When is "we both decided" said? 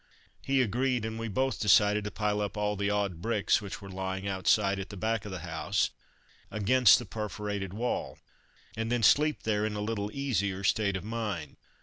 1.19-2.05